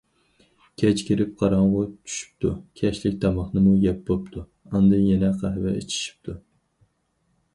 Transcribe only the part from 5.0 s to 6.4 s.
يەنە قەھۋە ئىچىشىپتۇ.